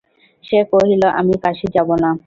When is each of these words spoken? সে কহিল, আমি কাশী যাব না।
সে 0.43 0.59
কহিল, 0.71 1.03
আমি 1.19 1.33
কাশী 1.43 1.67
যাব 1.75 1.89
না। 2.03 2.11